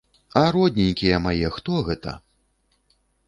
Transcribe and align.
А 0.39 0.41
родненькія 0.55 1.19
мае, 1.27 1.47
хто 1.57 1.77
гэта? 1.89 2.17